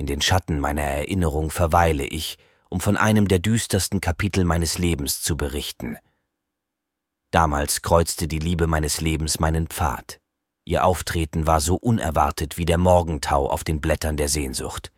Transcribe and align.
In 0.00 0.06
den 0.06 0.22
Schatten 0.22 0.60
meiner 0.60 0.80
Erinnerung 0.80 1.50
verweile 1.50 2.06
ich, 2.06 2.38
um 2.70 2.80
von 2.80 2.96
einem 2.96 3.28
der 3.28 3.38
düstersten 3.38 4.00
Kapitel 4.00 4.46
meines 4.46 4.78
Lebens 4.78 5.20
zu 5.20 5.36
berichten. 5.36 5.98
Damals 7.30 7.82
kreuzte 7.82 8.26
die 8.26 8.38
Liebe 8.38 8.66
meines 8.66 9.02
Lebens 9.02 9.40
meinen 9.40 9.66
Pfad. 9.66 10.18
Ihr 10.64 10.86
Auftreten 10.86 11.46
war 11.46 11.60
so 11.60 11.74
unerwartet 11.74 12.56
wie 12.56 12.64
der 12.64 12.78
Morgentau 12.78 13.50
auf 13.50 13.62
den 13.62 13.82
Blättern 13.82 14.16
der 14.16 14.30
Sehnsucht. 14.30 14.90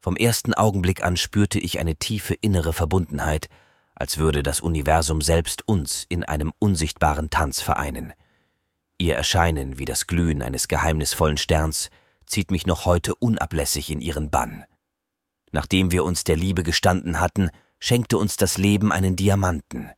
Vom 0.00 0.16
ersten 0.16 0.52
Augenblick 0.52 1.04
an 1.04 1.16
spürte 1.16 1.60
ich 1.60 1.78
eine 1.78 1.94
tiefe 1.94 2.34
innere 2.34 2.72
Verbundenheit, 2.72 3.46
als 3.94 4.18
würde 4.18 4.42
das 4.42 4.58
Universum 4.58 5.20
selbst 5.20 5.68
uns 5.68 6.06
in 6.08 6.24
einem 6.24 6.52
unsichtbaren 6.58 7.30
Tanz 7.30 7.60
vereinen. 7.60 8.12
Ihr 8.98 9.14
Erscheinen 9.14 9.78
wie 9.78 9.84
das 9.84 10.08
Glühen 10.08 10.42
eines 10.42 10.66
geheimnisvollen 10.66 11.36
Sterns 11.36 11.88
zieht 12.26 12.50
mich 12.50 12.66
noch 12.66 12.84
heute 12.84 13.14
unablässig 13.14 13.90
in 13.90 14.00
ihren 14.00 14.30
Bann. 14.30 14.64
Nachdem 15.52 15.92
wir 15.92 16.04
uns 16.04 16.24
der 16.24 16.36
Liebe 16.36 16.62
gestanden 16.62 17.20
hatten, 17.20 17.50
schenkte 17.78 18.18
uns 18.18 18.36
das 18.36 18.58
Leben 18.58 18.92
einen 18.92 19.16
Diamanten, 19.16 19.90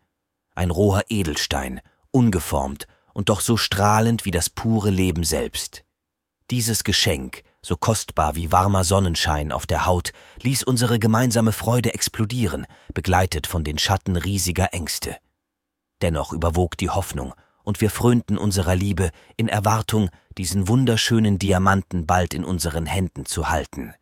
ein 0.54 0.70
roher 0.70 1.04
Edelstein, 1.08 1.80
ungeformt 2.10 2.86
und 3.14 3.28
doch 3.28 3.40
so 3.40 3.56
strahlend 3.56 4.24
wie 4.24 4.30
das 4.30 4.50
pure 4.50 4.90
Leben 4.90 5.24
selbst. 5.24 5.84
Dieses 6.50 6.84
Geschenk, 6.84 7.42
so 7.62 7.76
kostbar 7.76 8.36
wie 8.36 8.52
warmer 8.52 8.84
Sonnenschein 8.84 9.50
auf 9.50 9.66
der 9.66 9.86
Haut, 9.86 10.12
ließ 10.42 10.62
unsere 10.62 10.98
gemeinsame 10.98 11.52
Freude 11.52 11.94
explodieren, 11.94 12.66
begleitet 12.94 13.46
von 13.46 13.64
den 13.64 13.78
Schatten 13.78 14.16
riesiger 14.16 14.72
Ängste. 14.72 15.16
Dennoch 16.02 16.32
überwog 16.32 16.76
die 16.76 16.90
Hoffnung, 16.90 17.34
und 17.66 17.80
wir 17.80 17.90
frönten 17.90 18.38
unserer 18.38 18.76
Liebe 18.76 19.10
in 19.36 19.48
Erwartung, 19.48 20.08
diesen 20.38 20.68
wunderschönen 20.68 21.36
Diamanten 21.40 22.06
bald 22.06 22.32
in 22.32 22.44
unseren 22.44 22.86
Händen 22.86 23.26
zu 23.26 23.48
halten. 23.50 23.92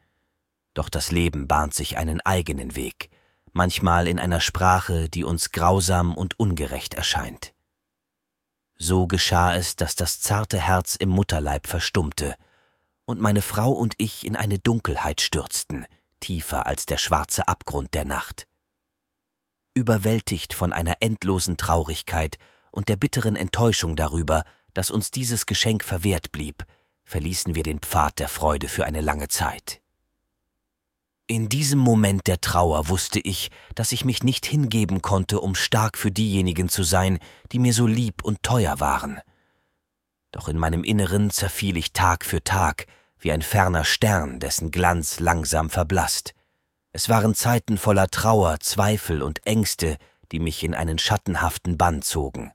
Doch 0.74 0.91
das 0.91 1.10
Leben 1.10 1.48
bahnt 1.48 1.72
sich 1.72 1.96
einen 1.96 2.20
eigenen 2.20 2.77
Weg, 2.77 3.08
manchmal 3.52 4.06
in 4.06 4.19
einer 4.19 4.42
Sprache, 4.42 5.08
die 5.08 5.24
uns 5.24 5.50
grausam 5.50 6.14
und 6.14 6.39
ungerecht 6.39 6.92
erscheint. 6.92 7.55
So 8.77 9.06
geschah 9.06 9.55
es, 9.56 9.77
dass 9.77 9.96
das 9.96 10.20
zarte 10.20 10.58
Herz 10.58 10.94
im 10.94 11.08
Mutterleib 11.08 11.67
verstummte, 11.67 12.36
und 13.06 13.19
meine 13.19 13.42
Frau 13.42 13.72
und 13.72 13.94
ich 13.96 14.27
in 14.27 14.36
eine 14.36 14.58
Dunkelheit 14.58 15.22
stürzten, 15.22 15.86
tiefer 16.20 16.67
als 16.67 16.84
der 16.84 16.98
schwarze 16.98 17.48
Abgrund 17.48 17.94
der 17.94 18.05
Nacht. 18.05 18.46
Überwältigt 19.72 20.52
von 20.52 20.74
einer 20.74 20.96
endlosen 21.00 21.56
Traurigkeit 21.56 22.36
und 22.75 22.89
der 22.89 22.97
bitteren 22.97 23.36
Enttäuschung 23.36 23.94
darüber, 23.94 24.42
dass 24.75 24.91
uns 24.91 25.12
dieses 25.12 25.47
Geschenk 25.47 25.84
verwehrt 25.84 26.33
blieb, 26.33 26.64
verließen 27.05 27.55
wir 27.55 27.62
den 27.62 27.78
Pfad 27.78 28.19
der 28.19 28.28
Freude 28.28 28.69
für 28.69 28.84
eine 28.84 29.00
lange 29.00 29.28
Zeit. 29.28 29.80
In 31.27 31.48
diesem 31.48 31.78
Moment 31.78 32.27
der 32.27 32.41
Trauer 32.41 32.89
wusste 32.89 33.20
ich, 33.20 33.50
dass 33.75 33.92
ich 33.92 34.05
mich 34.05 34.25
nicht 34.25 34.45
hingeben 34.45 35.00
konnte, 35.00 35.41
um 35.41 35.55
stark 35.55 35.97
für 35.97 36.11
diejenigen 36.11 36.69
zu 36.69 36.83
sein, 36.83 37.19
die 37.52 37.61
mir 37.61 37.72
so 37.72 37.86
lieb 37.86 38.25
und 38.25 38.42
teuer 38.42 38.80
waren. 38.80 39.20
Doch 40.33 40.48
in 40.48 40.58
meinem 40.58 40.83
Inneren 40.83 41.30
zerfiel 41.30 41.77
ich 41.77 41.92
Tag 41.92 42.25
für 42.25 42.42
Tag, 42.42 42.86
wie 43.19 43.30
ein 43.30 43.41
ferner 43.41 43.84
Stern, 43.84 44.41
dessen 44.41 44.72
Glanz 44.72 45.20
langsam 45.20 45.70
verblasst. 45.70 46.34
Es 46.92 47.08
waren 47.08 47.34
Zeiten 47.34 47.78
voller 47.78 48.08
Trauer, 48.08 48.58
Zweifel 48.61 49.22
und 49.22 49.47
Ängste, 49.47 49.97
die 50.33 50.41
mich 50.41 50.64
in 50.64 50.75
einen 50.75 50.98
schattenhaften 50.98 51.78
Bann 51.78 52.02
zogen. 52.02 52.52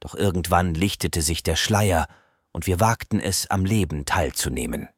Doch 0.00 0.14
irgendwann 0.14 0.74
lichtete 0.74 1.22
sich 1.22 1.42
der 1.42 1.56
Schleier, 1.56 2.06
und 2.52 2.66
wir 2.66 2.80
wagten 2.80 3.20
es, 3.20 3.48
am 3.50 3.64
Leben 3.64 4.04
teilzunehmen. 4.04 4.88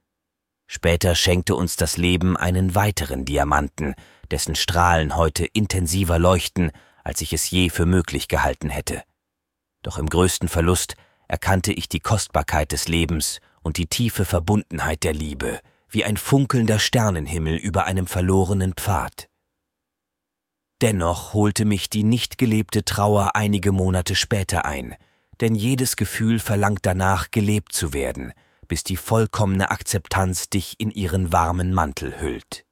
Später 0.66 1.14
schenkte 1.14 1.56
uns 1.56 1.76
das 1.76 1.96
Leben 1.96 2.36
einen 2.36 2.74
weiteren 2.74 3.24
Diamanten, 3.24 3.94
dessen 4.30 4.54
Strahlen 4.54 5.16
heute 5.16 5.44
intensiver 5.44 6.18
leuchten, 6.18 6.70
als 7.02 7.20
ich 7.22 7.32
es 7.32 7.50
je 7.50 7.70
für 7.70 7.86
möglich 7.86 8.28
gehalten 8.28 8.68
hätte. 8.68 9.02
Doch 9.82 9.98
im 9.98 10.08
größten 10.08 10.48
Verlust 10.48 10.94
erkannte 11.26 11.72
ich 11.72 11.88
die 11.88 12.00
Kostbarkeit 12.00 12.72
des 12.72 12.88
Lebens 12.88 13.40
und 13.62 13.78
die 13.78 13.86
tiefe 13.86 14.24
Verbundenheit 14.24 15.04
der 15.04 15.14
Liebe, 15.14 15.60
wie 15.88 16.04
ein 16.04 16.16
funkelnder 16.16 16.78
Sternenhimmel 16.78 17.56
über 17.56 17.84
einem 17.84 18.06
verlorenen 18.06 18.74
Pfad. 18.74 19.29
Dennoch 20.80 21.34
holte 21.34 21.66
mich 21.66 21.90
die 21.90 22.04
nicht 22.04 22.38
gelebte 22.38 22.84
Trauer 22.84 23.36
einige 23.36 23.70
Monate 23.70 24.14
später 24.14 24.64
ein, 24.64 24.94
denn 25.40 25.54
jedes 25.54 25.96
Gefühl 25.96 26.38
verlangt 26.38 26.80
danach, 26.82 27.30
gelebt 27.30 27.72
zu 27.72 27.92
werden, 27.92 28.32
bis 28.66 28.82
die 28.82 28.96
vollkommene 28.96 29.70
Akzeptanz 29.70 30.48
dich 30.48 30.76
in 30.78 30.90
ihren 30.90 31.32
warmen 31.32 31.74
Mantel 31.74 32.20
hüllt. 32.20 32.64